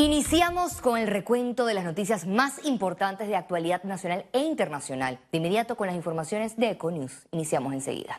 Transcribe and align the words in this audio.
Iniciamos 0.00 0.80
con 0.80 0.96
el 0.96 1.06
recuento 1.06 1.66
de 1.66 1.74
las 1.74 1.84
noticias 1.84 2.26
más 2.26 2.64
importantes 2.64 3.28
de 3.28 3.36
actualidad 3.36 3.82
nacional 3.84 4.24
e 4.32 4.38
internacional. 4.38 5.20
De 5.30 5.36
inmediato 5.36 5.76
con 5.76 5.88
las 5.88 5.94
informaciones 5.94 6.56
de 6.56 6.70
Econews. 6.70 7.26
Iniciamos 7.32 7.74
enseguida. 7.74 8.18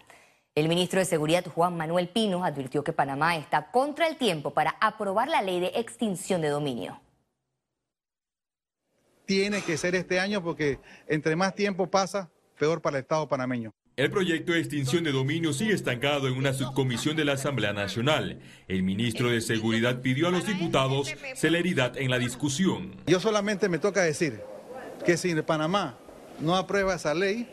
El 0.53 0.69
ministro 0.69 0.99
de 0.99 1.05
Seguridad, 1.05 1.43
Juan 1.47 1.75
Manuel 1.75 2.07
Pino, 2.09 2.43
advirtió 2.43 2.83
que 2.83 2.93
Panamá 2.93 3.35
está 3.35 3.71
contra 3.71 4.07
el 4.07 4.17
tiempo 4.17 4.53
para 4.53 4.75
aprobar 4.79 5.27
la 5.27 5.41
ley 5.41 5.59
de 5.59 5.71
extinción 5.73 6.39
de 6.41 6.49
dominio. 6.49 7.01
Tiene 9.25 9.63
que 9.63 9.75
ser 9.75 9.95
este 9.95 10.19
año 10.19 10.43
porque 10.43 10.79
entre 11.07 11.35
más 11.35 11.55
tiempo 11.55 11.89
pasa, 11.89 12.29
peor 12.59 12.83
para 12.83 12.97
el 12.97 13.01
Estado 13.01 13.27
panameño. 13.27 13.73
El 13.97 14.09
proyecto 14.09 14.53
de 14.53 14.59
extinción 14.59 15.03
de 15.03 15.11
dominio 15.11 15.51
sigue 15.51 15.73
estancado 15.73 16.29
en 16.29 16.37
una 16.37 16.53
subcomisión 16.53 17.17
de 17.17 17.25
la 17.25 17.33
Asamblea 17.33 17.73
Nacional. 17.73 18.39
El 18.69 18.83
ministro 18.83 19.29
de 19.29 19.41
Seguridad 19.41 19.99
pidió 20.01 20.29
a 20.29 20.31
los 20.31 20.47
diputados 20.47 21.13
celeridad 21.35 21.97
en 21.97 22.09
la 22.09 22.17
discusión. 22.17 22.95
Yo 23.05 23.19
solamente 23.19 23.67
me 23.67 23.79
toca 23.79 24.01
decir 24.01 24.39
que 25.05 25.17
si 25.17 25.35
Panamá 25.41 25.97
no 26.39 26.55
aprueba 26.55 26.95
esa 26.95 27.13
ley, 27.13 27.45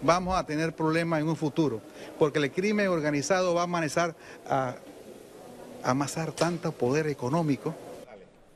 vamos 0.00 0.38
a 0.38 0.46
tener 0.46 0.74
problemas 0.74 1.20
en 1.20 1.28
un 1.28 1.36
futuro, 1.36 1.82
porque 2.18 2.38
el 2.38 2.50
crimen 2.50 2.88
organizado 2.88 3.52
va 3.52 3.60
a 3.60 3.64
amanecer 3.64 4.14
a 4.48 4.76
amasar 5.84 6.32
tanto 6.32 6.72
poder 6.72 7.06
económico 7.06 7.74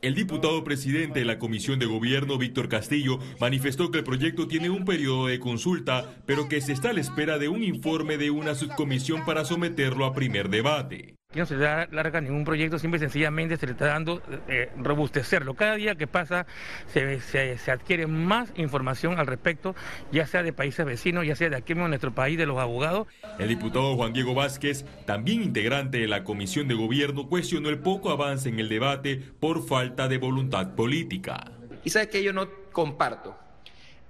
el 0.03 0.15
diputado 0.15 0.65
presidente 0.65 1.21
de 1.21 1.25
la 1.25 1.39
Comisión 1.39 1.79
de 1.79 1.87
Gobierno, 1.87 2.39
Víctor 2.39 2.69
Castillo, 2.69 3.19
manifestó 3.39 3.91
que 3.91 3.99
el 3.99 4.05
proyecto 4.05 4.49
tiene 4.49 4.71
un 4.71 4.85
periodo 4.85 5.27
de 5.27 5.39
consulta, 5.39 6.23
pero 6.27 6.49
que 6.49 6.61
se 6.61 6.73
está 6.73 6.91
a 6.91 6.93
la 6.93 7.01
espera 7.01 7.39
de 7.39 7.49
un 7.49 7.63
informe 7.63 8.17
de 8.17 8.31
una 8.31 8.55
subcomisión 8.55 9.25
para 9.25 9.45
someterlo 9.45 10.07
a 10.07 10.15
primer 10.15 10.49
debate. 10.49 11.20
Aquí 11.31 11.39
no 11.39 11.47
se 11.47 11.57
da 11.57 11.87
larga 11.93 12.21
ningún 12.21 12.45
proyecto, 12.45 12.77
siempre 12.81 12.99
sencillamente 12.99 13.57
se 13.57 13.65
le 13.67 13.73
está 13.73 13.87
dando 13.87 14.21
eh, 14.49 14.69
robustecerlo. 14.77 15.55
Cada 15.55 15.77
día 15.77 15.95
que 15.95 16.09
pasa 16.09 16.45
se, 16.93 17.21
se, 17.21 17.71
adquiere 17.71 18.09
más 18.09 18.53
información 18.57 19.17
al 19.17 19.29
respecto, 19.29 19.77
ya 20.11 20.27
sea 20.27 20.43
de 20.43 20.53
países 20.53 20.85
vecinos, 20.85 21.25
ya 21.25 21.37
sea 21.37 21.49
de 21.49 21.55
aquí 21.55 21.73
mismo 21.73 21.85
en 21.85 21.91
nuestro 21.91 22.13
país, 22.13 22.37
de 22.37 22.47
los 22.47 22.59
abogados. 22.59 23.07
El 23.39 23.47
diputado 23.47 23.95
Juan 23.95 24.13
Diego 24.13 24.35
Vázquez, 24.35 24.85
también 25.07 25.45
integrante 25.45 25.99
de 25.99 26.09
la 26.09 26.25
Comisión 26.25 26.67
de 26.67 26.75
Gobierno, 26.75 27.29
cuestionó 27.29 27.69
el 27.69 27.79
poco 27.79 28.11
avance 28.11 28.49
en 28.49 28.59
el 28.59 28.69
debate 28.69 29.23
por 29.39 29.65
falta 29.65 30.09
de 30.09 30.19
voluntad 30.19 30.75
política. 30.75 31.53
Y 31.85 31.91
sabe 31.91 32.09
que 32.09 32.25
yo 32.25 32.33
no 32.33 32.49
comparto 32.73 33.39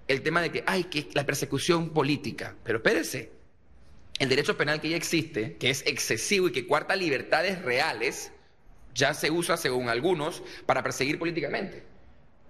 el 0.08 0.22
tema 0.22 0.40
de 0.40 0.50
que, 0.50 0.64
hay 0.66 0.84
que 0.84 1.08
la 1.12 1.26
persecución 1.26 1.90
política, 1.90 2.56
pero 2.64 2.78
espérese, 2.78 3.39
el 4.20 4.28
derecho 4.28 4.56
penal 4.56 4.80
que 4.80 4.90
ya 4.90 4.96
existe, 4.96 5.56
que 5.56 5.70
es 5.70 5.82
excesivo 5.86 6.48
y 6.48 6.52
que 6.52 6.66
cuarta 6.66 6.94
libertades 6.94 7.62
reales, 7.62 8.30
ya 8.94 9.14
se 9.14 9.30
usa, 9.30 9.56
según 9.56 9.88
algunos, 9.88 10.42
para 10.66 10.82
perseguir 10.82 11.18
políticamente. 11.18 11.82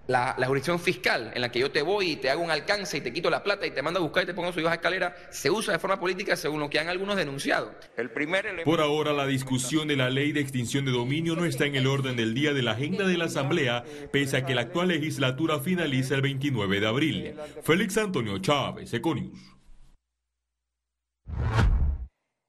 La, 0.08 0.34
jurisdicción 0.44 0.80
fiscal, 0.80 1.30
en 1.32 1.40
la 1.40 1.52
que 1.52 1.60
yo 1.60 1.70
te 1.70 1.82
voy 1.82 2.10
y 2.10 2.16
te 2.16 2.28
hago 2.28 2.42
un 2.42 2.50
alcance 2.50 2.96
y 2.96 3.00
te 3.00 3.12
quito 3.12 3.30
la 3.30 3.44
plata 3.44 3.64
y 3.64 3.70
te 3.70 3.80
mando 3.82 4.00
a 4.00 4.02
buscar 4.02 4.24
y 4.24 4.26
te 4.26 4.34
pongo 4.34 4.52
su 4.52 4.60
baja 4.60 4.74
escalera, 4.74 5.14
se 5.30 5.48
usa 5.48 5.72
de 5.72 5.78
forma 5.78 6.00
política 6.00 6.34
según 6.34 6.58
lo 6.58 6.68
que 6.68 6.80
han 6.80 6.88
algunos 6.88 7.14
denunciado. 7.14 7.72
El 7.96 8.10
primer 8.10 8.64
Por 8.64 8.80
ahora, 8.80 9.12
la 9.12 9.28
discusión 9.28 9.86
de 9.86 9.94
la 9.94 10.10
ley 10.10 10.32
de 10.32 10.40
extinción 10.40 10.84
de 10.84 10.90
dominio 10.90 11.36
no 11.36 11.44
está 11.44 11.66
en 11.66 11.76
el 11.76 11.86
orden 11.86 12.16
del 12.16 12.34
día 12.34 12.52
de 12.52 12.62
la 12.62 12.72
agenda 12.72 13.06
de 13.06 13.16
la 13.16 13.26
Asamblea, 13.26 13.84
pese 14.10 14.38
a 14.38 14.44
que 14.44 14.56
la 14.56 14.62
actual 14.62 14.88
legislatura 14.88 15.60
finaliza 15.60 16.16
el 16.16 16.22
29 16.22 16.80
de 16.80 16.86
abril. 16.88 17.34
Félix 17.62 17.96
Antonio 17.96 18.38
Chávez, 18.38 18.92
Econius. 18.92 19.59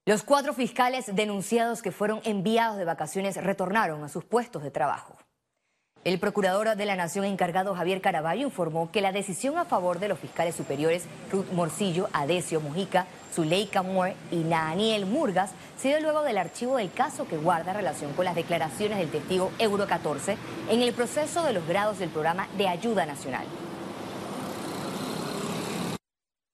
Los 0.05 0.23
cuatro 0.23 0.53
fiscales 0.53 1.15
denunciados 1.15 1.81
que 1.81 1.91
fueron 1.91 2.21
enviados 2.23 2.77
de 2.77 2.85
vacaciones 2.85 3.37
retornaron 3.37 4.03
a 4.03 4.09
sus 4.09 4.25
puestos 4.25 4.63
de 4.63 4.71
trabajo. 4.71 5.15
El 6.03 6.17
procurador 6.17 6.75
de 6.75 6.85
la 6.87 6.95
Nación 6.95 7.25
encargado 7.25 7.75
Javier 7.75 8.02
Caraballo 8.02 8.47
informó 8.47 8.89
que 8.91 9.02
la 9.02 9.11
decisión 9.11 9.59
a 9.59 9.65
favor 9.65 9.99
de 9.99 10.07
los 10.07 10.17
fiscales 10.17 10.55
superiores 10.55 11.05
Ruth 11.31 11.52
Morcillo, 11.52 12.09
Adesio 12.11 12.59
Mujica, 12.59 13.05
Zuleika 13.31 13.83
Moore 13.83 14.15
y 14.31 14.41
Daniel 14.41 15.05
Murgas 15.05 15.52
se 15.77 15.89
dio 15.89 15.99
luego 15.99 16.23
del 16.23 16.39
archivo 16.39 16.77
del 16.77 16.91
caso 16.91 17.27
que 17.27 17.37
guarda 17.37 17.71
relación 17.71 18.14
con 18.14 18.25
las 18.25 18.33
declaraciones 18.33 18.97
del 18.97 19.11
testigo 19.11 19.52
Euro 19.59 19.86
14 19.86 20.36
en 20.71 20.81
el 20.81 20.93
proceso 20.93 21.43
de 21.43 21.53
los 21.53 21.67
grados 21.67 21.99
del 21.99 22.09
programa 22.09 22.47
de 22.58 22.67
ayuda 22.67 23.05
nacional. 23.05 23.45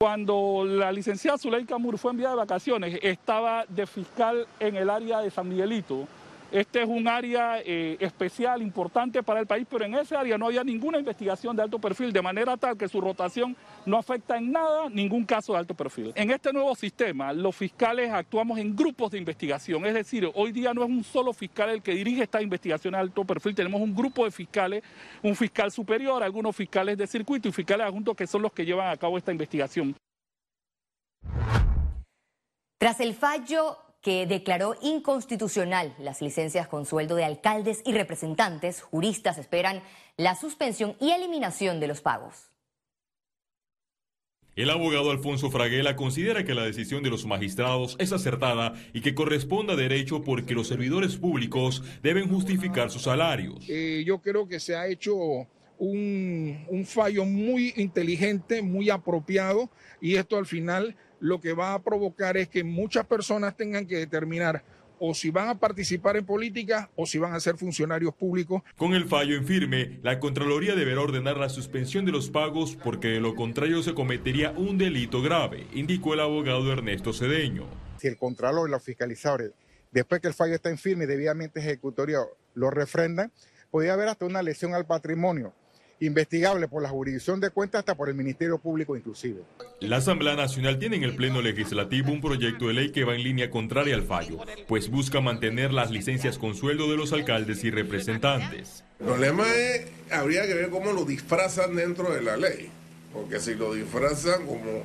Cuando 0.08 0.64
la 0.66 0.90
licenciada 0.90 1.38
Zuleika 1.38 1.78
Mur 1.78 1.98
fue 1.98 2.12
enviada 2.12 2.34
de 2.34 2.38
vacaciones, 2.38 2.98
estaba 3.04 3.66
de 3.68 3.86
fiscal 3.86 4.48
en 4.58 4.78
el 4.78 4.90
área 4.90 5.20
de 5.20 5.30
San 5.30 5.50
Miguelito. 5.50 6.08
Este 6.52 6.82
es 6.82 6.88
un 6.88 7.08
área 7.10 7.60
eh, 7.60 7.98
especial, 8.00 8.62
importante 8.62 9.22
para 9.22 9.42
el 9.42 9.48
país, 9.48 9.68
pero 9.70 9.84
en 9.84 9.96
ese 9.96 10.16
área 10.16 10.38
no 10.38 10.46
había 10.46 10.64
ninguna 10.64 10.98
investigación 10.98 11.56
de 11.56 11.64
alto 11.64 11.78
perfil, 11.78 12.14
de 12.14 12.22
manera 12.22 12.56
tal 12.56 12.78
que 12.78 12.88
su 12.88 13.02
rotación 13.02 13.56
no 13.86 13.98
afecta 13.98 14.38
en 14.38 14.54
nada 14.54 14.90
ningún 14.90 15.26
caso 15.26 15.52
de 15.52 15.60
alto 15.60 15.74
perfil. 15.74 16.14
En 16.16 16.32
este 16.32 16.54
nuevo 16.54 16.74
sistema, 16.74 17.34
los 17.34 17.54
fiscales 17.54 18.12
actuamos 18.14 18.60
en 18.60 18.74
grupos 18.76 19.12
de 19.12 19.18
investigación, 19.18 19.86
es 19.86 19.94
decir, 19.94 20.32
hoy 20.36 20.54
día 20.54 20.74
no 20.74 20.84
es 20.84 20.90
un 20.90 21.04
solo 21.04 21.34
fiscal 21.34 21.70
el 21.70 21.82
que 21.82 21.94
dirige 21.94 22.24
esta 22.24 22.42
investigación 22.42 22.94
de 22.94 23.00
alto 23.00 23.26
perfil, 23.26 23.54
tenemos 23.54 23.82
un 23.82 23.94
grupo 23.94 24.24
de 24.24 24.32
fiscales, 24.32 24.84
un 25.22 25.36
fiscal 25.36 25.70
superior, 25.70 26.24
algunos 26.24 26.56
fiscales 26.56 26.98
de 26.98 27.08
circuito 27.08 27.50
y 27.50 27.52
fiscales 27.52 27.86
adjuntos 27.86 28.16
que 28.16 28.26
son 28.26 28.42
los 28.42 28.54
que 28.54 28.66
llevan 28.66 28.90
a 28.90 28.96
cabo 28.96 29.18
esta 29.18 29.34
investigación. 29.34 29.96
Tras 32.80 33.00
el 33.00 33.16
fallo 33.16 33.80
que 34.02 34.26
declaró 34.26 34.76
inconstitucional 34.82 35.96
las 36.00 36.22
licencias 36.22 36.68
con 36.68 36.86
sueldo 36.86 37.16
de 37.16 37.26
alcaldes 37.26 37.82
y 37.86 37.94
representantes, 37.94 38.82
juristas 38.82 39.38
esperan 39.38 39.82
la 40.18 40.36
suspensión 40.36 40.96
y 41.00 41.12
eliminación 41.12 41.80
de 41.80 41.88
los 41.88 42.02
pagos. 42.02 42.50
El 44.58 44.72
abogado 44.72 45.12
Alfonso 45.12 45.52
Fraguela 45.52 45.96
considera 45.96 46.44
que 46.44 46.56
la 46.56 46.66
decisión 46.66 47.04
de 47.04 47.12
los 47.12 47.28
magistrados 47.28 47.96
es 48.00 48.12
acertada 48.12 48.74
y 48.92 49.02
que 49.02 49.14
corresponde 49.14 49.74
a 49.74 49.76
derecho 49.76 50.24
porque 50.24 50.56
los 50.56 50.68
servidores 50.68 51.16
públicos 51.16 51.84
deben 52.02 52.28
justificar 52.28 52.90
sus 52.90 53.04
salarios. 53.04 53.64
Eh, 53.70 54.04
yo 54.04 54.18
creo 54.20 54.48
que 54.48 54.60
se 54.60 54.76
ha 54.76 54.88
hecho 54.88 55.16
un, 55.78 56.66
un 56.70 56.86
fallo 56.88 57.24
muy 57.24 57.72
inteligente, 57.78 58.64
muy 58.64 58.90
apropiado 58.90 59.70
y 60.02 60.16
esto 60.16 60.38
al 60.38 60.48
final 60.48 60.96
lo 61.20 61.40
que 61.40 61.54
va 61.54 61.74
a 61.74 61.82
provocar 61.82 62.38
es 62.38 62.48
que 62.48 62.64
muchas 62.64 63.06
personas 63.06 63.56
tengan 63.56 63.86
que 63.86 63.98
determinar 63.98 64.64
o 65.00 65.14
si 65.14 65.30
van 65.30 65.50
a 65.50 65.60
participar 65.60 66.18
en 66.18 66.26
política 66.26 66.90
o 66.96 67.06
si 67.06 67.18
van 67.18 67.34
a 67.34 67.40
ser 67.40 67.58
funcionarios 67.58 68.14
públicos. 68.16 68.64
Con 68.76 68.94
el 68.94 69.06
fallo 69.06 69.36
en 69.36 69.46
firme, 69.46 70.00
la 70.02 70.20
Contraloría 70.20 70.76
deberá 70.76 71.02
ordenar 71.02 71.38
la 71.38 71.50
suspensión 71.50 72.06
de 72.06 72.12
los 72.12 72.30
pagos 72.30 72.78
porque 72.84 73.10
de 73.10 73.20
lo 73.20 73.36
contrario 73.36 73.84
se 73.84 73.94
cometería 73.94 74.52
un 74.52 74.78
delito 74.78 75.22
grave, 75.22 75.68
indicó 75.74 76.14
el 76.14 76.22
abogado 76.22 76.72
Ernesto 76.72 77.14
Cedeño. 77.14 77.66
Si 77.98 78.08
el 78.08 78.18
Contralor 78.18 78.68
y 78.68 78.72
los 78.72 78.84
fiscalizadores, 78.84 79.52
después 79.92 80.22
que 80.22 80.28
el 80.28 80.34
fallo 80.34 80.56
está 80.56 80.70
en 80.70 80.78
firme 80.78 81.06
y 81.06 81.08
debidamente 81.08 81.60
ejecutorio, 81.60 82.28
lo 82.56 82.70
refrendan, 82.72 83.32
podría 83.70 83.94
haber 83.94 84.08
hasta 84.08 84.26
una 84.26 84.42
lesión 84.42 84.74
al 84.74 84.86
patrimonio 84.86 85.54
investigable 86.00 86.68
por 86.68 86.84
la 86.84 86.90
jurisdicción 86.90 87.40
de 87.40 87.50
cuentas 87.50 87.80
hasta 87.80 87.96
por 87.96 88.10
el 88.10 88.16
Ministerio 88.16 88.58
Público 88.58 88.96
inclusive. 88.96 89.42
La 89.80 89.98
Asamblea 89.98 90.36
Nacional 90.36 90.78
tiene 90.80 90.98
en 90.98 91.04
el 91.04 91.16
Pleno 91.16 91.42
Legislativo 91.42 92.12
un 92.12 92.22
proyecto 92.22 92.68
de 92.68 92.74
ley 92.74 92.92
que 92.92 93.04
va 93.04 93.16
en 93.16 93.24
línea 93.24 93.50
contraria 93.50 93.96
al 93.96 94.04
fallo, 94.04 94.40
pues 94.68 94.90
busca 94.90 95.22
mantener 95.22 95.74
las 95.74 95.92
licencias 95.92 96.38
con 96.38 96.56
sueldo 96.56 96.90
de 96.90 96.98
los 96.98 97.14
alcaldes 97.14 97.64
y 97.64 97.72
representantes. 97.72 98.84
El 99.00 99.08
problema 99.08 99.44
es, 99.54 99.88
habría 100.12 100.46
que 100.48 100.54
ver 100.54 100.70
cómo 100.70 100.92
lo 100.92 101.06
disfrazan 101.06 101.76
dentro 101.76 102.14
de 102.14 102.22
la 102.22 102.38
ley, 102.38 102.70
porque 103.14 103.40
si 103.40 103.56
lo 103.56 103.74
disfrazan 103.74 104.46
como 104.46 104.84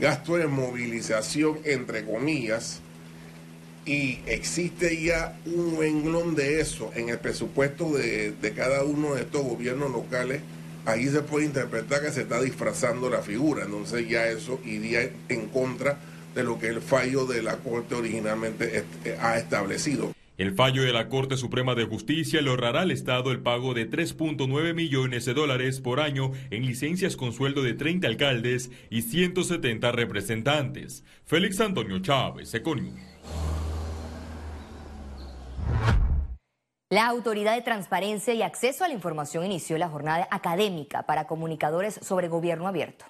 gasto 0.00 0.36
de 0.36 0.46
movilización, 0.46 1.58
entre 1.64 2.04
comillas, 2.04 2.80
y 3.86 4.18
existe 4.26 5.00
ya 5.02 5.38
un 5.46 5.78
renglón 5.78 6.34
de 6.34 6.60
eso 6.60 6.90
en 6.96 7.08
el 7.08 7.18
presupuesto 7.18 7.92
de, 7.92 8.32
de, 8.32 8.52
cada 8.52 8.82
uno 8.82 9.14
de 9.14 9.22
estos 9.22 9.44
gobiernos 9.44 9.92
locales, 9.92 10.42
ahí 10.84 11.06
se 11.06 11.22
puede 11.22 11.46
interpretar 11.46 12.02
que 12.02 12.10
se 12.10 12.22
está 12.22 12.40
disfrazando 12.42 13.08
la 13.08 13.22
figura. 13.22 13.64
Entonces 13.64 14.08
ya 14.08 14.26
eso 14.26 14.60
iría 14.64 15.08
en 15.28 15.46
contra 15.46 15.98
de 16.34 16.44
lo 16.44 16.58
que 16.58 16.66
el 16.66 16.82
fallo 16.82 17.26
de 17.26 17.42
la 17.42 17.56
Corte 17.58 17.94
originalmente 17.94 18.84
eh, 19.04 19.16
ha 19.20 19.38
establecido. 19.38 20.12
El 20.36 20.54
fallo 20.54 20.82
de 20.82 20.92
la 20.92 21.08
Corte 21.08 21.38
Suprema 21.38 21.74
de 21.74 21.86
Justicia 21.86 22.42
le 22.42 22.50
ahorrará 22.50 22.82
al 22.82 22.90
Estado 22.90 23.32
el 23.32 23.40
pago 23.40 23.72
de 23.72 23.88
3.9 23.88 24.74
millones 24.74 25.24
de 25.24 25.32
dólares 25.32 25.80
por 25.80 25.98
año 25.98 26.32
en 26.50 26.66
licencias 26.66 27.16
con 27.16 27.32
sueldo 27.32 27.62
de 27.62 27.72
30 27.72 28.06
alcaldes 28.06 28.70
y 28.90 29.00
170 29.00 29.92
representantes. 29.92 31.04
Félix 31.24 31.58
Antonio 31.60 32.00
Chávez, 32.00 32.52
Econius. 32.52 32.92
La 36.88 37.08
Autoridad 37.08 37.56
de 37.56 37.62
Transparencia 37.62 38.32
y 38.32 38.42
Acceso 38.42 38.84
a 38.84 38.88
la 38.88 38.94
Información 38.94 39.44
inició 39.44 39.76
la 39.76 39.88
jornada 39.88 40.28
académica 40.30 41.02
para 41.02 41.26
comunicadores 41.26 41.98
sobre 42.00 42.28
gobierno 42.28 42.68
abierto. 42.68 43.06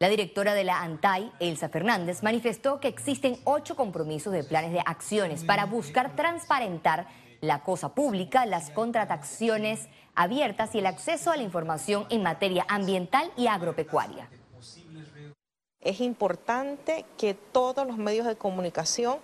La 0.00 0.08
directora 0.08 0.52
de 0.52 0.64
la 0.64 0.82
ANTAI, 0.82 1.30
Elsa 1.38 1.68
Fernández, 1.68 2.24
manifestó 2.24 2.80
que 2.80 2.88
existen 2.88 3.38
ocho 3.44 3.76
compromisos 3.76 4.32
de 4.32 4.42
planes 4.42 4.72
de 4.72 4.82
acciones 4.84 5.44
para 5.44 5.64
buscar 5.66 6.16
transparentar 6.16 7.06
la 7.40 7.62
cosa 7.62 7.94
pública, 7.94 8.46
las 8.46 8.70
contrataciones 8.70 9.88
abiertas 10.16 10.74
y 10.74 10.80
el 10.80 10.86
acceso 10.86 11.30
a 11.30 11.36
la 11.36 11.44
información 11.44 12.06
en 12.10 12.24
materia 12.24 12.66
ambiental 12.68 13.30
y 13.36 13.46
agropecuaria. 13.46 14.28
Es 15.80 16.00
importante 16.00 17.04
que 17.16 17.34
todos 17.34 17.86
los 17.86 17.96
medios 17.96 18.26
de 18.26 18.34
comunicación 18.34 19.18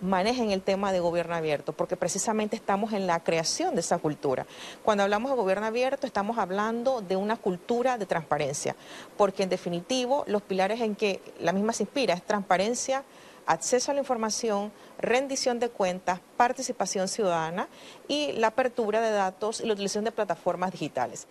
manejen 0.00 0.50
el 0.50 0.62
tema 0.62 0.92
de 0.92 1.00
gobierno 1.00 1.34
abierto, 1.34 1.72
porque 1.72 1.96
precisamente 1.96 2.56
estamos 2.56 2.92
en 2.92 3.06
la 3.06 3.20
creación 3.20 3.74
de 3.74 3.80
esa 3.80 3.98
cultura. 3.98 4.46
Cuando 4.82 5.04
hablamos 5.04 5.30
de 5.30 5.36
gobierno 5.36 5.66
abierto, 5.66 6.06
estamos 6.06 6.38
hablando 6.38 7.00
de 7.00 7.16
una 7.16 7.36
cultura 7.36 7.98
de 7.98 8.06
transparencia, 8.06 8.76
porque 9.16 9.42
en 9.42 9.48
definitivo 9.48 10.24
los 10.26 10.42
pilares 10.42 10.80
en 10.80 10.96
que 10.96 11.20
la 11.40 11.52
misma 11.52 11.72
se 11.72 11.84
inspira 11.84 12.14
es 12.14 12.22
transparencia, 12.22 13.04
acceso 13.46 13.90
a 13.90 13.94
la 13.94 14.00
información, 14.00 14.72
rendición 14.98 15.58
de 15.58 15.70
cuentas, 15.70 16.20
participación 16.36 17.08
ciudadana 17.08 17.68
y 18.08 18.32
la 18.32 18.48
apertura 18.48 19.00
de 19.00 19.10
datos 19.10 19.60
y 19.60 19.66
la 19.66 19.72
utilización 19.72 20.04
de 20.04 20.12
plataformas 20.12 20.72
digitales. 20.72 21.26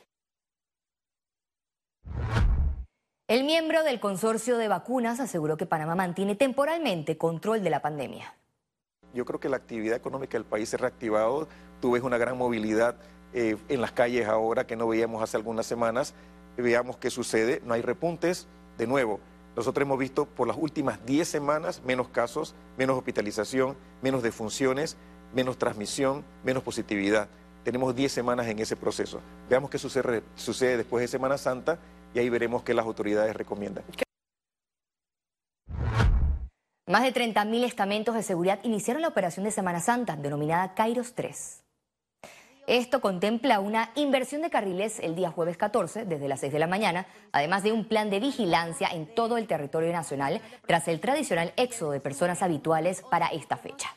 El 3.27 3.43
miembro 3.43 3.83
del 3.83 3.99
consorcio 3.99 4.57
de 4.57 4.67
vacunas 4.67 5.19
aseguró 5.19 5.55
que 5.55 5.67
Panamá 5.67 5.93
mantiene 5.93 6.33
temporalmente 6.33 7.15
control 7.15 7.63
de 7.63 7.69
la 7.69 7.79
pandemia. 7.79 8.33
Yo 9.13 9.25
creo 9.25 9.39
que 9.39 9.49
la 9.49 9.57
actividad 9.57 9.95
económica 9.95 10.37
del 10.37 10.45
país 10.45 10.69
se 10.69 10.75
ha 10.75 10.79
reactivado. 10.79 11.47
Tú 11.81 11.91
ves 11.91 12.03
una 12.03 12.17
gran 12.17 12.37
movilidad 12.37 12.95
eh, 13.33 13.57
en 13.67 13.81
las 13.81 13.91
calles 13.91 14.27
ahora 14.27 14.65
que 14.65 14.75
no 14.75 14.87
veíamos 14.87 15.21
hace 15.23 15.37
algunas 15.37 15.65
semanas. 15.65 16.13
Veamos 16.57 16.97
qué 16.97 17.09
sucede. 17.09 17.61
No 17.65 17.73
hay 17.73 17.81
repuntes. 17.81 18.47
De 18.77 18.87
nuevo, 18.87 19.19
nosotros 19.55 19.81
hemos 19.81 19.99
visto 19.99 20.25
por 20.25 20.47
las 20.47 20.57
últimas 20.57 21.05
10 21.05 21.27
semanas 21.27 21.81
menos 21.85 22.07
casos, 22.09 22.55
menos 22.77 22.97
hospitalización, 22.97 23.75
menos 24.01 24.23
defunciones, 24.23 24.95
menos 25.33 25.57
transmisión, 25.57 26.23
menos 26.43 26.63
positividad. 26.63 27.27
Tenemos 27.63 27.95
10 27.95 28.11
semanas 28.11 28.47
en 28.47 28.59
ese 28.59 28.75
proceso. 28.75 29.19
Veamos 29.49 29.69
qué 29.69 29.77
sucede, 29.77 30.23
sucede 30.35 30.77
después 30.77 31.01
de 31.01 31.07
Semana 31.07 31.37
Santa 31.37 31.77
y 32.13 32.19
ahí 32.19 32.29
veremos 32.29 32.63
qué 32.63 32.73
las 32.73 32.85
autoridades 32.85 33.35
recomiendan. 33.35 33.83
Más 36.89 37.03
de 37.03 37.13
30.000 37.13 37.65
estamentos 37.65 38.15
de 38.15 38.23
seguridad 38.23 38.59
iniciaron 38.63 39.03
la 39.03 39.09
operación 39.09 39.43
de 39.43 39.51
Semana 39.51 39.79
Santa, 39.79 40.15
denominada 40.15 40.73
Kairos 40.73 41.13
3. 41.13 41.63
Esto 42.65 42.99
contempla 42.99 43.59
una 43.59 43.91
inversión 43.93 44.41
de 44.41 44.49
carriles 44.49 44.97
el 44.97 45.15
día 45.15 45.29
jueves 45.29 45.55
14, 45.55 46.05
desde 46.05 46.27
las 46.27 46.39
6 46.39 46.51
de 46.51 46.57
la 46.57 46.65
mañana, 46.65 47.05
además 47.31 47.61
de 47.61 47.73
un 47.73 47.85
plan 47.85 48.09
de 48.09 48.19
vigilancia 48.19 48.87
en 48.87 49.05
todo 49.05 49.37
el 49.37 49.45
territorio 49.45 49.91
nacional, 49.91 50.41
tras 50.65 50.87
el 50.87 50.99
tradicional 50.99 51.53
éxodo 51.57 51.91
de 51.91 51.99
personas 51.99 52.41
habituales 52.41 53.03
para 53.03 53.27
esta 53.27 53.55
fecha. 53.55 53.95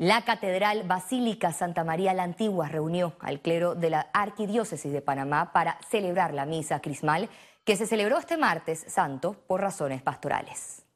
La 0.00 0.22
Catedral 0.22 0.84
Basílica 0.84 1.52
Santa 1.52 1.84
María 1.84 2.14
la 2.14 2.22
Antigua 2.22 2.68
reunió 2.68 3.12
al 3.20 3.40
clero 3.40 3.74
de 3.74 3.90
la 3.90 4.08
Arquidiócesis 4.14 4.90
de 4.90 5.02
Panamá 5.02 5.52
para 5.52 5.76
celebrar 5.90 6.32
la 6.32 6.46
misa 6.46 6.80
crismal 6.80 7.28
que 7.66 7.76
se 7.76 7.84
celebró 7.84 8.16
este 8.16 8.38
martes 8.38 8.82
santo 8.88 9.36
por 9.46 9.60
razones 9.60 10.00
pastorales. 10.00 10.86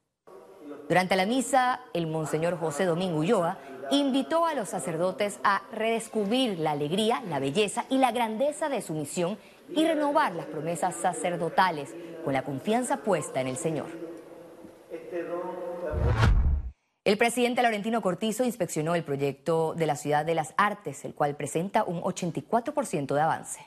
Durante 0.88 1.16
la 1.16 1.26
misa, 1.26 1.80
el 1.92 2.06
monseñor 2.06 2.58
José 2.58 2.86
Domingo 2.86 3.18
Ulloa 3.18 3.58
invitó 3.90 4.46
a 4.46 4.54
los 4.54 4.70
sacerdotes 4.70 5.38
a 5.44 5.60
redescubrir 5.70 6.58
la 6.58 6.70
alegría, 6.70 7.22
la 7.28 7.40
belleza 7.40 7.84
y 7.90 7.98
la 7.98 8.10
grandeza 8.10 8.70
de 8.70 8.80
su 8.80 8.94
misión 8.94 9.36
y 9.68 9.86
renovar 9.86 10.34
las 10.34 10.46
promesas 10.46 10.96
sacerdotales 10.96 11.94
con 12.24 12.32
la 12.32 12.40
confianza 12.40 12.96
puesta 12.96 13.42
en 13.42 13.48
el 13.48 13.58
Señor. 13.58 13.88
El 17.04 17.18
presidente 17.18 17.60
Laurentino 17.60 18.00
Cortizo 18.00 18.44
inspeccionó 18.44 18.94
el 18.94 19.04
proyecto 19.04 19.74
de 19.74 19.84
la 19.84 19.94
Ciudad 19.94 20.24
de 20.24 20.34
las 20.34 20.54
Artes, 20.56 21.04
el 21.04 21.14
cual 21.14 21.36
presenta 21.36 21.84
un 21.84 22.00
84% 22.00 23.14
de 23.14 23.20
avance. 23.20 23.60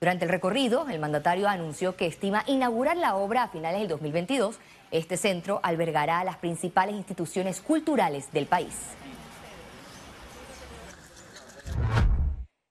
Durante 0.00 0.24
el 0.24 0.32
recorrido, 0.32 0.88
el 0.88 0.98
mandatario 0.98 1.48
anunció 1.48 1.94
que 1.94 2.08
estima 2.08 2.42
inaugurar 2.48 2.96
la 2.96 3.14
obra 3.14 3.44
a 3.44 3.48
finales 3.50 3.78
del 3.78 3.88
2022. 3.88 4.58
Este 4.90 5.16
centro 5.16 5.60
albergará 5.62 6.18
a 6.18 6.24
las 6.24 6.38
principales 6.38 6.96
instituciones 6.96 7.60
culturales 7.60 8.32
del 8.32 8.46
país. 8.46 8.74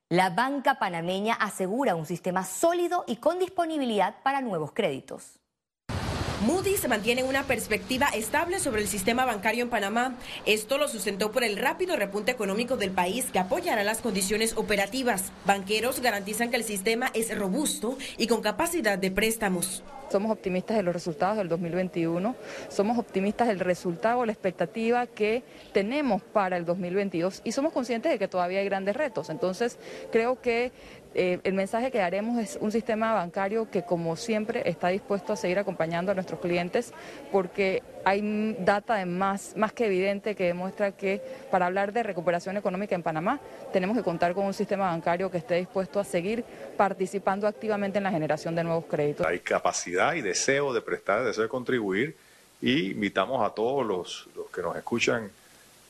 La 0.09 0.29
banca 0.29 0.77
panameña 0.77 1.35
asegura 1.35 1.95
un 1.95 2.05
sistema 2.05 2.43
sólido 2.43 3.05
y 3.07 3.15
con 3.15 3.39
disponibilidad 3.39 4.15
para 4.23 4.41
nuevos 4.41 4.73
créditos. 4.73 5.39
Moody's 6.41 6.87
mantiene 6.87 7.23
una 7.23 7.43
perspectiva 7.43 8.07
estable 8.09 8.59
sobre 8.59 8.81
el 8.81 8.87
sistema 8.87 9.25
bancario 9.25 9.63
en 9.63 9.69
Panamá. 9.69 10.15
Esto 10.45 10.77
lo 10.77 10.87
sustentó 10.87 11.31
por 11.31 11.43
el 11.43 11.57
rápido 11.57 11.95
repunte 11.95 12.31
económico 12.31 12.75
del 12.75 12.91
país 12.91 13.27
que 13.31 13.39
apoyará 13.39 13.83
las 13.83 14.01
condiciones 14.01 14.53
operativas. 14.57 15.31
Banqueros 15.45 16.01
garantizan 16.01 16.49
que 16.49 16.57
el 16.57 16.63
sistema 16.63 17.09
es 17.13 17.35
robusto 17.37 17.97
y 18.17 18.27
con 18.27 18.41
capacidad 18.41 18.97
de 18.97 19.11
préstamos. 19.11 19.83
Somos 20.09 20.31
optimistas 20.31 20.77
de 20.77 20.83
los 20.83 20.93
resultados 20.93 21.37
del 21.37 21.49
2021, 21.49 22.35
somos 22.69 22.97
optimistas 22.97 23.47
del 23.47 23.59
resultado, 23.59 24.25
la 24.25 24.31
expectativa 24.31 25.07
que 25.07 25.43
tenemos 25.73 26.21
para 26.21 26.57
el 26.57 26.65
2022 26.65 27.41
y 27.43 27.51
somos 27.51 27.73
conscientes 27.73 28.11
de 28.11 28.19
que 28.19 28.27
todavía 28.27 28.59
hay 28.59 28.65
grandes 28.65 28.95
retos. 28.95 29.29
Entonces, 29.29 29.77
creo 30.11 30.41
que 30.41 30.71
eh, 31.13 31.39
el 31.43 31.53
mensaje 31.53 31.91
que 31.91 31.97
daremos 31.97 32.37
es 32.39 32.57
un 32.61 32.71
sistema 32.71 33.13
bancario 33.13 33.69
que, 33.71 33.83
como 33.83 34.15
siempre, 34.15 34.69
está 34.69 34.89
dispuesto 34.89 35.33
a 35.33 35.35
seguir 35.37 35.59
acompañando 35.59 36.11
a 36.11 36.15
nuestros 36.15 36.39
clientes 36.39 36.93
porque 37.31 37.81
hay 38.05 38.55
data 38.59 39.03
más, 39.05 39.57
más 39.57 39.73
que 39.73 39.87
evidente 39.87 40.35
que 40.35 40.45
demuestra 40.45 40.91
que 40.91 41.21
para 41.49 41.65
hablar 41.65 41.91
de 41.91 42.03
recuperación 42.03 42.55
económica 42.55 42.93
en 42.93 43.01
Panamá 43.01 43.39
tenemos 43.73 43.97
que 43.97 44.03
contar 44.03 44.33
con 44.33 44.45
un 44.45 44.53
sistema 44.53 44.91
bancario 44.91 45.29
que 45.31 45.39
esté 45.39 45.55
dispuesto 45.55 45.99
a 45.99 46.03
seguir 46.03 46.45
participando 46.77 47.47
activamente 47.47 47.97
en 47.97 48.03
la 48.03 48.11
generación 48.11 48.55
de 48.55 48.63
nuevos 48.63 48.85
créditos. 48.85 49.25
Hay 49.25 49.39
capacidad 49.39 50.13
y 50.13 50.21
deseo 50.21 50.71
de 50.71 50.81
prestar, 50.81 51.25
deseo 51.25 51.43
de 51.43 51.49
contribuir 51.49 52.15
y 52.61 52.91
invitamos 52.91 53.43
a 53.43 53.53
todos 53.53 53.85
los, 53.85 54.29
los 54.35 54.49
que 54.51 54.61
nos 54.61 54.75
escuchan 54.77 55.31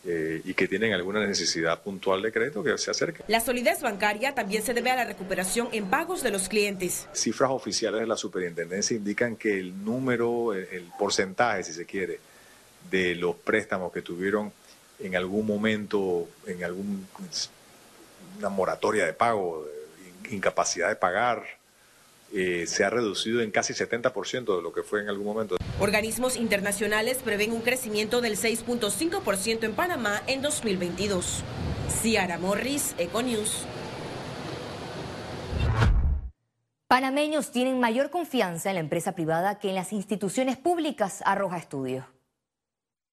eh, 0.08 0.42
y 0.46 0.54
que 0.54 0.68
tienen 0.68 0.94
alguna 0.94 1.26
necesidad 1.26 1.82
puntual 1.82 2.22
de 2.22 2.32
crédito 2.32 2.64
que 2.64 2.78
se 2.78 2.92
acerquen. 2.92 3.26
La 3.28 3.40
solidez 3.40 3.82
bancaria 3.82 4.36
también 4.36 4.62
se 4.62 4.76
debe 4.76 4.92
a 4.92 4.96
la 4.96 5.06
recuperación 5.06 5.68
en 5.72 5.90
pagos 5.90 6.22
de 6.22 6.30
los 6.30 6.48
clientes. 6.48 7.08
Cifras 7.12 7.50
oficiales 7.50 8.02
de 8.02 8.06
la 8.06 8.16
superintendencia 8.16 8.96
indican 8.96 9.36
que 9.36 9.60
el 9.60 9.84
número, 9.84 10.54
el, 10.54 10.92
porcentaje, 11.00 11.64
si 11.64 11.74
se 11.74 11.86
quiere, 11.86 12.20
de 12.92 13.16
los 13.16 13.36
préstamos 13.36 13.92
que 13.92 14.04
tuvieron 14.04 14.54
en 15.00 15.16
algún 15.16 15.48
momento, 15.48 16.28
en 16.46 16.64
alguna 16.64 17.00
moratoria 18.52 19.08
de 19.08 19.14
pago, 19.14 19.66
incapacidad 20.30 20.90
de 20.90 20.98
pagar, 20.98 21.44
eh, 22.38 22.68
se 22.68 22.84
ha 22.84 22.90
reducido 22.90 23.40
en 23.40 23.50
casi 23.50 23.72
70% 23.74 24.58
de 24.58 24.62
lo 24.62 24.74
que 24.74 24.84
fue 24.84 25.00
en 25.00 25.08
algún 25.08 25.26
momento. 25.26 25.56
Organismos 25.80 26.36
internacionales 26.36 27.22
prevén 27.24 27.54
un 27.54 27.62
crecimiento 27.62 28.20
del 28.20 28.36
6.5% 28.36 29.64
en 29.64 29.74
Panamá 29.74 30.22
en 30.28 30.42
2022. 30.42 31.44
Ciara 31.88 32.38
Morris, 32.38 32.94
Econews. 32.98 33.66
Panameños 36.90 37.52
tienen 37.52 37.80
mayor 37.80 38.10
confianza 38.10 38.70
en 38.70 38.76
la 38.76 38.82
empresa 38.82 39.16
privada 39.16 39.58
que 39.58 39.70
en 39.70 39.76
las 39.76 39.94
instituciones 39.94 40.58
públicas, 40.58 41.24
arroja 41.26 41.58
estudio. 41.58 42.06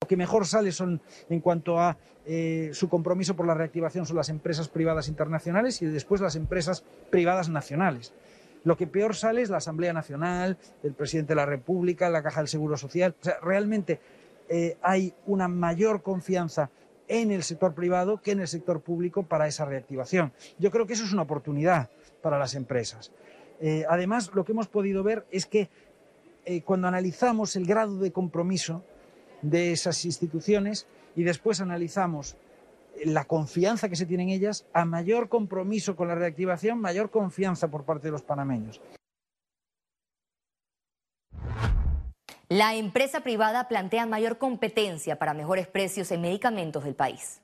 Lo 0.02 0.09
que 0.09 0.17
mejor 0.17 0.49
sale 0.49 0.73
son, 0.73 1.00
en 1.31 1.41
cuanto 1.41 1.79
a 1.79 1.97
eh, 2.26 2.71
su 2.73 2.88
compromiso 2.88 3.37
por 3.37 3.47
la 3.47 3.55
reactivación, 3.55 4.05
son 4.05 4.17
las 4.17 4.31
empresas 4.31 4.69
privadas 4.69 5.07
internacionales 5.07 5.81
y 5.81 5.87
después 5.87 6.21
las 6.21 6.35
empresas 6.35 6.85
privadas 7.11 7.49
nacionales. 7.49 8.12
Lo 8.64 8.76
que 8.76 8.87
peor 8.87 9.16
sale 9.16 9.42
es 9.42 9.50
la 9.50 9.57
Asamblea 9.59 9.92
Nacional, 9.92 10.57
el 10.83 10.95
presidente 10.95 11.33
de 11.33 11.37
la 11.37 11.47
República, 11.47 12.09
la 12.11 12.23
Caja 12.23 12.40
del 12.40 12.49
Seguro 12.49 12.76
Social. 12.76 13.14
O 13.21 13.25
sea, 13.25 13.38
realmente 13.42 14.00
eh, 14.49 14.76
hay 14.83 15.14
una 15.26 15.49
mayor 15.49 16.02
confianza 16.02 16.71
en 17.09 17.31
el 17.31 17.42
sector 17.42 17.75
privado 17.75 18.23
que 18.23 18.33
en 18.33 18.40
el 18.40 18.49
sector 18.49 18.81
público 18.81 19.25
para 19.25 19.49
esa 19.49 19.64
reactivación. 19.64 20.33
Yo 20.59 20.71
creo 20.71 20.87
que 20.87 20.92
eso 20.92 21.04
es 21.04 21.12
una 21.12 21.23
oportunidad 21.23 21.90
para 22.23 22.38
las 22.38 22.54
empresas. 22.54 23.12
Eh, 23.61 23.85
además, 23.88 24.31
lo 24.35 24.45
que 24.45 24.52
hemos 24.52 24.69
podido 24.69 25.02
ver 25.02 25.26
es 25.31 25.47
que 25.47 25.69
eh, 26.45 26.62
cuando 26.62 26.88
analizamos 26.88 27.54
el 27.57 27.66
grado 27.66 27.99
de 27.99 28.12
compromiso 28.12 28.85
de 29.42 29.73
esas 29.73 30.04
instituciones 30.04 30.87
y 31.14 31.25
después 31.25 31.61
analizamos 31.61 32.37
la 33.05 33.25
confianza 33.25 33.89
que 33.89 33.97
se 33.97 34.07
tiene 34.07 34.25
en 34.25 34.29
ellas, 34.31 34.67
a 34.73 34.85
mayor 34.85 35.29
compromiso 35.29 35.97
con 35.97 36.09
la 36.09 36.15
reactivación, 36.15 36.81
mayor 36.81 37.11
confianza 37.11 37.69
por 37.69 37.85
parte 37.85 38.09
de 38.09 38.13
los 38.13 38.23
panameños. 38.23 38.81
La 42.49 42.75
empresa 42.75 43.21
privada 43.21 43.67
plantea 43.67 44.05
mayor 44.05 44.37
competencia 44.37 45.19
para 45.19 45.33
mejores 45.33 45.67
precios 45.67 46.11
en 46.11 46.21
medicamentos 46.21 46.85
del 46.85 46.95
país. 46.95 47.41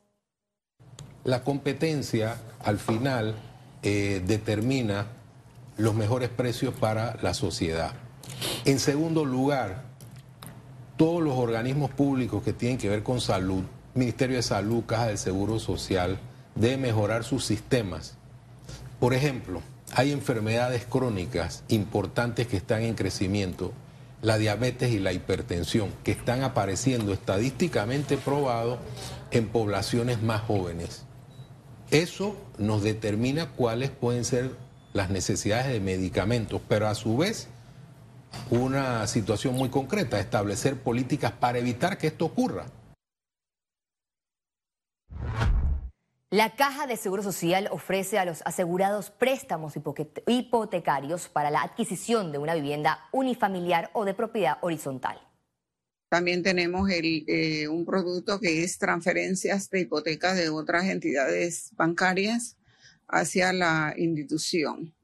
La 1.25 1.45
competencia 1.45 2.37
al 2.62 2.78
final 2.78 3.35
eh, 3.83 4.23
determina 4.26 5.07
los 5.78 5.95
mejores 5.95 6.28
precios 6.28 6.75
para 6.75 7.17
la 7.23 7.33
sociedad. 7.33 7.93
En 8.64 8.78
segundo 8.78 9.25
lugar, 9.25 9.85
todos 10.97 11.23
los 11.23 11.38
organismos 11.38 11.90
públicos 11.90 12.43
que 12.43 12.52
tienen 12.52 12.76
que 12.76 12.88
ver 12.88 13.02
con 13.02 13.21
salud 13.21 13.64
Ministerio 13.99 14.37
de 14.37 14.43
Salud, 14.43 14.85
Caja 14.87 15.09
del 15.09 15.19
Seguro 15.19 15.59
Social, 15.59 16.21
debe 16.55 16.76
mejorar 16.76 17.25
sus 17.25 17.45
sistemas. 17.45 18.14
Por 19.00 19.12
ejemplo, 19.12 19.61
hay 19.93 20.12
enfermedades 20.12 20.85
crónicas 20.85 21.64
importantes 21.67 22.47
que 22.47 22.57
están 22.57 22.83
en 22.83 22.95
crecimiento, 22.95 23.73
la 24.23 24.38
diabetes 24.38 24.93
y 24.93 25.00
la 25.00 25.12
hipertensión, 25.12 25.90
que 26.05 26.12
están 26.12 26.43
apareciendo 26.43 27.12
estadísticamente 27.12 28.17
probados 28.17 28.78
en 29.33 29.49
poblaciones 29.49 30.23
más 30.23 30.43
jóvenes. 30.43 31.02
Eso 31.90 32.37
nos 32.57 32.83
determina 32.83 33.50
cuáles 33.50 33.90
pueden 33.90 34.25
ser 34.25 34.52
las 34.93 35.11
necesidades 35.11 35.73
de 35.73 35.81
medicamentos, 35.81 36.61
pero 36.69 36.87
a 36.87 36.95
su 36.95 37.17
vez 37.17 37.49
una 38.50 39.07
situación 39.09 39.55
muy 39.55 39.71
concreta, 39.71 40.21
establecer 40.21 40.76
políticas 40.76 41.33
para 41.33 41.59
evitar 41.59 41.99
que 41.99 42.07
esto 42.07 42.26
ocurra. 42.26 42.67
La 46.30 46.56
Caja 46.56 46.87
de 46.87 46.99
Seguro 46.99 47.23
Social 47.23 47.70
ofrece 47.70 48.18
a 48.18 48.26
los 48.26 48.42
asegurados 48.44 49.08
préstamos 49.08 49.73
hipotecarios 50.26 51.26
para 51.28 51.50
la 51.50 51.62
adquisición 51.62 52.32
de 52.32 52.38
una 52.38 52.54
vivienda 52.54 53.08
unifamiliar 53.12 53.90
o 53.94 54.04
de 54.04 54.12
propiedad 54.12 54.58
horizontal. 54.61 55.18
También 56.11 56.42
tenemos 56.42 56.90
eh, 56.90 57.66
un 57.68 57.87
producto 57.87 58.40
que 58.40 58.62
es 58.62 58.76
transferencias 58.76 59.70
de 59.70 59.80
hipotecas 59.80 60.37
de 60.37 60.50
otras 60.50 60.85
entidades 60.85 61.70
bancarias 61.76 62.58
hacia 63.06 63.54
la 63.54 63.94
institución. 63.97 64.94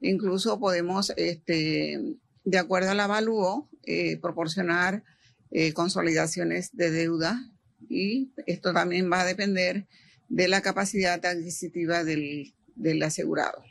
Incluso 0.00 0.58
podemos, 0.58 1.12
este, 1.16 2.16
de 2.42 2.58
acuerdo 2.58 2.90
al 2.90 2.98
avalúo, 2.98 3.68
eh, 3.84 4.16
proporcionar 4.16 5.04
eh, 5.52 5.72
consolidaciones 5.74 6.76
de 6.76 6.90
deuda 6.90 7.52
y 7.88 8.32
esto 8.46 8.72
también 8.72 9.12
va 9.12 9.20
a 9.20 9.26
depender 9.26 9.86
de 10.28 10.48
la 10.48 10.60
capacidad 10.60 11.24
adquisitiva 11.24 12.04
del 12.04 13.02
asegurado. 13.02 13.62